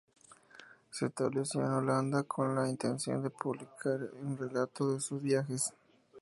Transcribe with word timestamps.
Se 0.89 1.05
estableció 1.05 1.61
en 1.61 1.73
Holanda 1.73 2.23
con 2.23 2.55
la 2.55 2.67
intención 2.67 3.21
de 3.21 3.29
publicar 3.29 3.99
un 4.23 4.35
relato 4.35 4.93
de 4.95 4.99
sus 4.99 5.21
viajes. 5.21 5.71